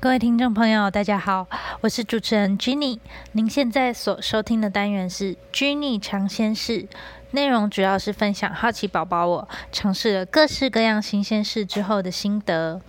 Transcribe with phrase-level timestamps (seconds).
[0.00, 1.48] 各位听众朋友，大家好，
[1.80, 3.00] 我是主持人 Jenny。
[3.32, 6.86] 您现在所收听的单元是 Jenny 尝鲜室，
[7.32, 12.80] 内容主要是分享好奇宝宝我尝试了各式各样新鲜事之后的心得。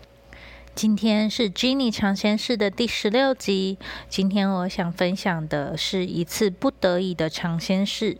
[0.76, 3.80] 今天是 Jenny 尝鲜室的第十六集。
[4.08, 8.20] 今天我想分享的是一次不得已的尝鲜事。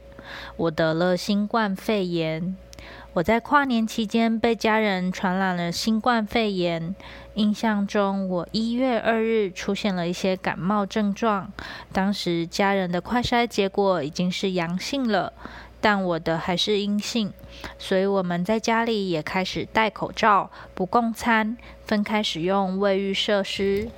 [0.58, 2.56] 我得了新冠肺炎。
[3.20, 6.96] 我在跨年期间被家人传染了新冠肺炎。
[7.34, 11.52] 印象中，我一月二日出现了一些感冒症状，
[11.92, 15.34] 当时家人的快筛结果已经是阳性了，
[15.82, 17.34] 但我的还是阴性，
[17.78, 23.90] 所以我们在家里也开始戴口罩、不共餐、分开使用卫浴设施。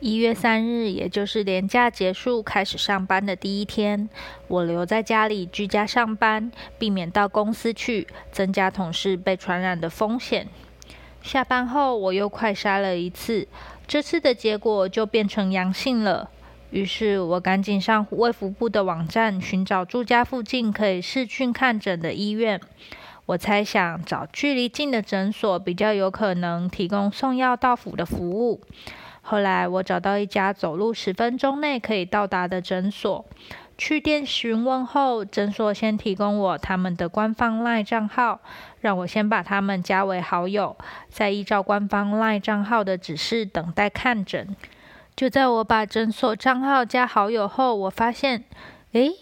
[0.00, 4.08] 一月三日，也就是年假结束开始上班的第一天，
[4.46, 10.46] 我留在家里居家上班，避免到公司去，增加同事被传染的风险。
[11.20, 13.48] 下班后，我又快筛了一次，
[13.88, 16.30] 这次的结果就变成阳性了。
[16.70, 22.60] 于是我赶紧上卫福部的网站寻找住家附近可以视讯看诊的医院。
[23.26, 28.60] 我猜想找距离近的诊所比较有可能提供送药到府的服务。
[29.30, 33.26] 后来我找到一家走路十分钟内可以到达的诊所。
[33.76, 38.40] 去店询问后，诊所先提供我他们的官方 LINE 账号，
[38.80, 40.74] 让我先把他们加为好友，
[41.10, 44.56] 再依照官方 LINE 账号的指示等待看诊。
[45.14, 48.44] 就在我把诊所账号加好友后，我发现，
[48.92, 49.12] 诶，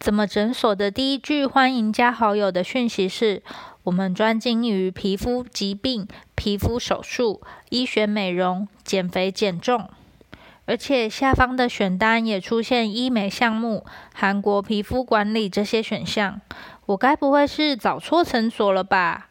[0.00, 3.40] 怎么诊所的第一句欢迎加好友的讯息是
[3.84, 6.08] “我们专精于皮肤疾病、
[6.42, 7.40] 皮肤手术、
[7.70, 9.88] 医学美容、减肥减重”。
[10.66, 16.40] 而且下方的选单也出现医美项目、韩国皮肤管理这些选项，
[16.86, 19.28] 我该不会是找错诊所了吧？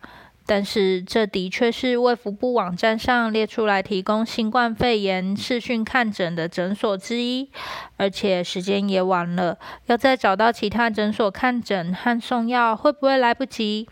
[0.54, 7.50] 但是这的确是卫福部网站上列出来提供新冠肺炎视讯看诊的诊所之一，
[7.96, 13.88] 而且时间也晚了，要再找到其他诊所看诊和送药会不会来不及？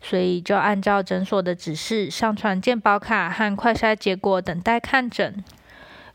[0.00, 5.44] 所以就按照诊所的指示上传健保卡和快筛结果，等待看诊。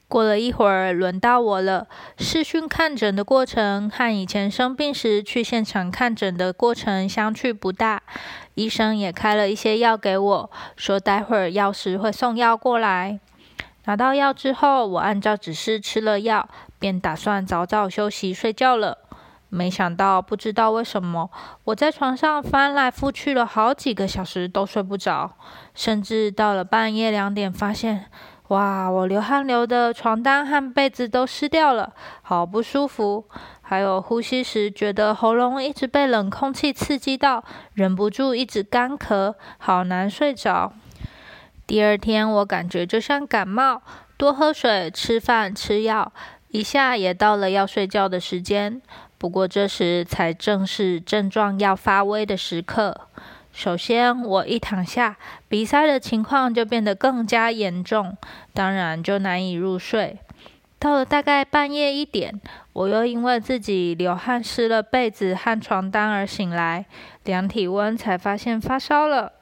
[0.08, 1.88] 过了一会儿，轮到我了。
[2.18, 8.02] 视讯看诊的过程和以前生病时去现场看诊的过程相去不大。
[8.54, 13.20] 医生也开了一些药给我，说待会儿药师会送药过来。
[13.86, 16.48] 拿到药之后，我按照指示吃了药，
[16.80, 19.00] 便打算早早休息睡觉了。
[19.50, 21.30] 没想到，不知道为什么，
[21.66, 25.38] 我在床上翻来覆去了好几个小时都睡不着，
[25.74, 28.06] 甚至到了半夜两点，发现。
[28.50, 33.26] 哇，我流汗流的床单和被子都湿掉了，好不舒服。
[33.62, 37.44] 还有呼吸时觉得喉咙一直被冷空气刺激到，
[37.74, 40.72] 忍不住一直干咳，好难睡着。
[41.66, 43.82] 第二天我感觉就像感冒，
[44.16, 46.14] 多喝水、吃饭、吃药，
[46.48, 48.82] 一下也到了要睡觉的时间。
[49.18, 53.02] 不过这时才正是症状要发威的时刻。
[53.58, 55.18] 首先，我一躺下，
[55.50, 58.16] 鼻塞的情况就变得更加严重，
[58.54, 60.20] 当然就难以入睡。
[60.78, 62.40] 到了大概半夜一点，
[62.74, 66.86] 我又因为自己流汗湿了被子和床单而醒来，
[67.24, 69.34] 量体温才发现发烧了。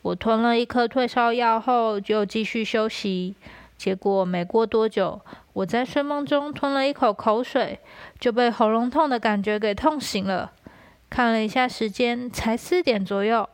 [0.00, 3.36] 我吞了一颗退烧药后，就继续休息。
[3.76, 5.20] 结果没过多久，
[5.52, 7.80] 我在睡梦中吞了一口口水，
[8.18, 10.52] 就被喉咙痛的感觉给痛醒了。
[11.10, 13.46] 看了一下时间，才四点左右。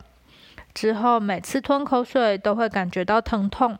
[0.75, 3.79] 之后每次吞口水都会感觉到疼痛，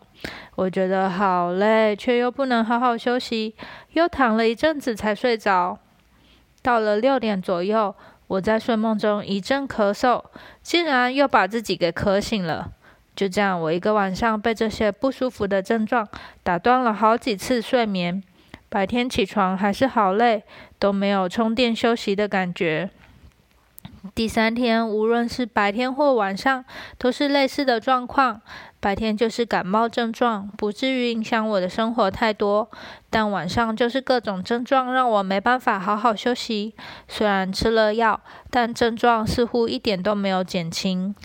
[0.56, 3.54] 我觉得好累，却又不能好好休息，
[3.92, 5.78] 又躺了一阵子才睡着。
[6.62, 7.94] 到了六点左右，
[8.28, 10.24] 我在睡梦中一阵咳嗽，
[10.64, 12.72] 竟然又把自己给咳醒了。
[13.14, 16.08] 就这样，我一个晚上被这些不舒服的症状
[16.44, 18.24] 打断了好几次睡眠。
[18.70, 20.44] 白天起床还是好累，
[20.80, 22.90] 都没有充电休息的感觉。
[24.14, 26.64] 第三天，无论是白天或晚上，
[26.98, 28.42] 都是类似的状况。
[28.80, 32.68] 白天就是感冒症状，不至于影响我的生活太多；
[33.10, 36.76] 但晚上就是各种症状，让我没办法好好休息。
[37.08, 38.22] 虽然吃了药，
[38.52, 41.16] 但症状似乎一点都没有减轻。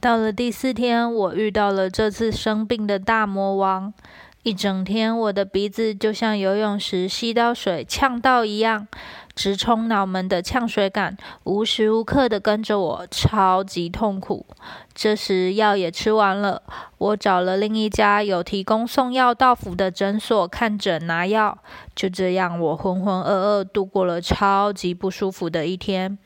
[0.00, 3.94] 到了第四天，我遇到了这次生病的大魔王。
[4.42, 8.88] 一整天，我的鼻子就像游泳时吸到水呛到一样，
[9.34, 14.46] 直冲脑门的呛水感，无时无刻的跟着我，超级痛苦。
[14.94, 16.62] 这时药也吃完了，
[16.98, 21.58] 我找了另一家有提供送药到府的诊所看诊拿药。
[21.94, 26.18] 就这样，我浑浑噩噩度过了超级不舒服的一天。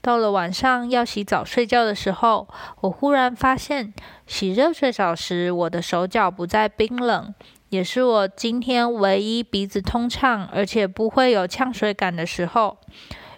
[0.00, 2.48] 到了晚上要洗澡睡觉的时候，
[2.80, 3.92] 我忽然发现，
[4.26, 7.34] 洗热水澡时我的手脚不再冰冷。
[7.70, 12.53] 也是我今天唯一鼻子通畅，而且不会有呛水感的时候。
[12.54, 12.78] 后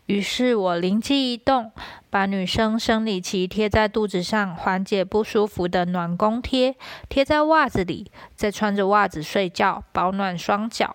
[0.04, 1.72] 于是我灵机一动，
[2.10, 6.76] 把女生生理期贴在肚子上缓解不舒服的暖宫贴
[7.08, 10.94] 贴在袜子里，再穿着袜子睡觉，保暖双脚。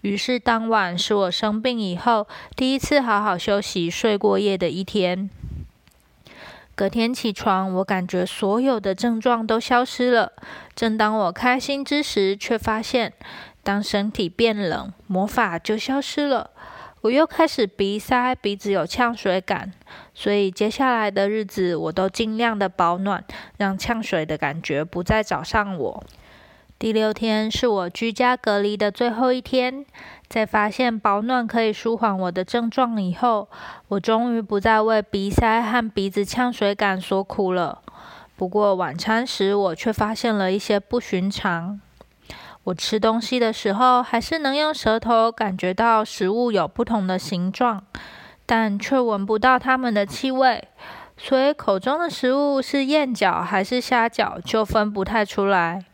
[0.00, 2.26] 于是当晚是我生病以后
[2.56, 5.28] 第一次好好休息、睡过夜的一天。
[6.74, 10.32] 隔天起床，我感觉所有的症状都消失了。
[10.74, 13.12] 正当我开心之时，却发现，
[13.62, 16.50] 当身体变冷，魔法就消失了。
[17.04, 19.70] 我又开始鼻塞，鼻子有呛水感。
[20.14, 23.22] 所以接下来的日子，我都尽量的保暖，
[23.58, 26.02] 让呛水的感觉不再找上我。
[26.78, 29.84] 第六天是我居家隔离的最后一天。
[30.30, 33.50] 在发现保暖可以舒缓我的症状以后，
[33.88, 37.82] 我终于不再为鼻塞和鼻子呛水感所苦了。
[38.34, 41.82] 不过晚餐时，我却发现了一些不寻常。
[42.64, 47.84] 我吃东西的时候，还是能用舌头感觉到食物有不同的形状，
[48.46, 50.66] 但却闻不到它们的气味。
[51.16, 55.84] 所以口中的食物是燕饺还是虾饺，就分不太出来。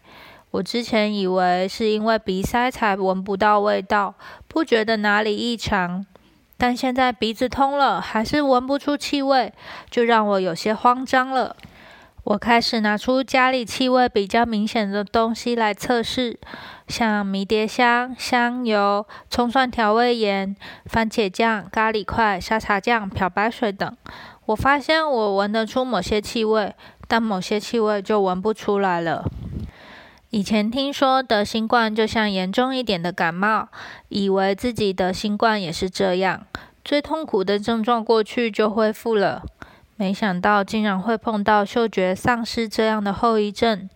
[0.53, 4.15] 我之前以为是因为鼻塞才闻不到味道，
[4.47, 6.07] 不觉得哪里异常，
[6.57, 9.53] 但现在鼻子通了，还是闻不出气味，
[9.91, 11.57] 就让我有些慌张了。
[12.23, 16.39] 我开始拿出家里气味比较明显的东西来测试，
[16.87, 23.97] 像迷迭香、香油、葱蒜调味盐、番茄酱、咖喱块、沙茶酱、漂白水等。
[24.47, 26.75] 我发现我闻得出某些气味，
[27.09, 29.25] 但某些气味就闻不出来了。
[30.29, 33.69] 以前听说得新冠就像严重一点的感冒，
[34.09, 36.47] 以为自己得新冠也是这样，
[36.85, 39.43] 最痛苦的症状过去就恢复了。
[40.01, 43.87] 没想到竟然会碰到嗅觉丧失这样的后遗症。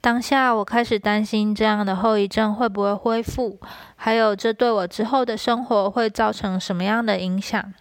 [0.00, 3.60] 当下我开始担心这样的后遗症会不会恢复，
[3.94, 7.72] 还有这对我之后的生活会造成什么样的影响。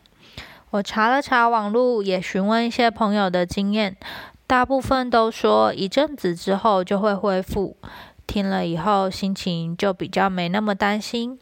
[0.70, 3.98] 我查了查网络，也询问一些朋友的经验。
[4.46, 7.76] 大部分都说一阵子之后就会恢复，
[8.28, 11.40] 听了以后心情就比较没那么担心。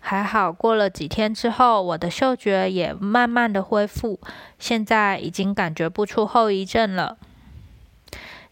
[0.00, 4.18] 还好过了几天之后，我的嗅觉也慢慢的恢复，
[4.58, 7.18] 现在已经感觉不出后遗症了。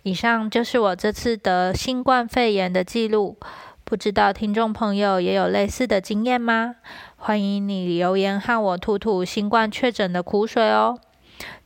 [0.02, 3.36] 以上就是我这次得新冠肺炎的记录，
[3.84, 6.76] 不知道听众朋友也有类似的经验吗？
[7.16, 10.98] 欢迎你留言和我吐吐新冠确诊的苦水哦。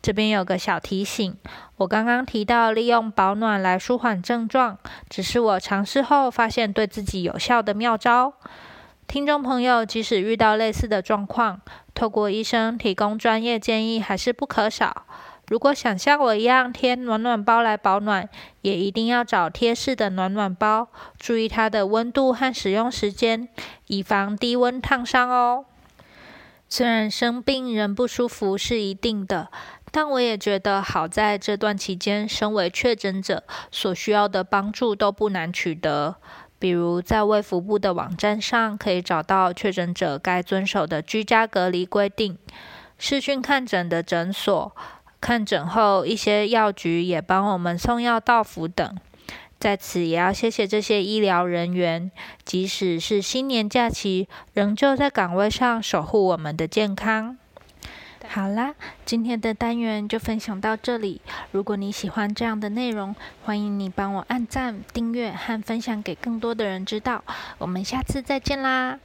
[0.01, 1.37] 这边有个小提醒，
[1.77, 4.79] 我刚刚提到利用保暖来舒缓症状，
[5.09, 8.33] 只是我尝试后发现对自己有效的妙招。
[9.11, 11.61] 听众朋友，即使遇到类似的状况，
[11.95, 15.05] 透过医生提供专业建议还是不可少。
[15.49, 18.29] 如果想像我一样贴暖暖包来保暖，
[18.63, 20.87] 也一定要找贴式的暖暖包，
[21.19, 23.49] 注意它的温度和使用时间，
[23.89, 25.65] 以防低温烫伤哦。
[26.69, 29.51] 虽然生病人不舒服是一定的，
[29.91, 33.43] 但我也觉得好在这段期间，身为确诊者
[33.73, 36.15] 所需要的帮助都不难取得。
[36.61, 42.37] 比如在卫福部的网站上，可以找到确诊者该遵守的居家隔离规定；
[42.99, 44.77] 视讯看诊的诊所，
[45.21, 48.97] 看诊后一些药局也帮我们送药到府等。
[49.59, 52.11] 在此也要谢谢这些医疗人员，
[52.45, 57.37] 即使是新年假期，仍旧在岗位上守护我们的健康。
[58.29, 58.75] 好啦，
[59.05, 61.21] 今天的单元就分享到这里。
[61.51, 67.25] 如果你喜欢这样的内容，欢迎你帮我按赞、订阅和分享给更多的人知道。
[67.59, 68.99] 我们下次再见啦！